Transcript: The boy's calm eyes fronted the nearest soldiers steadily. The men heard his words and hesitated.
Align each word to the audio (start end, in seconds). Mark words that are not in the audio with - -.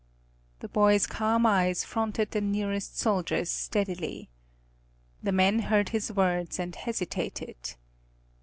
The 0.61 0.67
boy's 0.67 1.05
calm 1.05 1.45
eyes 1.45 1.83
fronted 1.83 2.31
the 2.31 2.41
nearest 2.41 2.97
soldiers 2.97 3.51
steadily. 3.51 4.31
The 5.21 5.31
men 5.31 5.59
heard 5.59 5.89
his 5.89 6.11
words 6.11 6.57
and 6.57 6.75
hesitated. 6.75 7.75